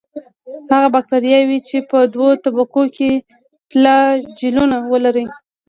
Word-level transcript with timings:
هغه 0.73 0.87
باکتریاوې 0.95 1.57
چې 1.67 1.77
په 1.89 1.97
دوو 2.13 2.27
قطبونو 2.41 2.85
کې 2.95 3.09
فلاجیلونه 3.69 4.77
ولري. 4.91 5.25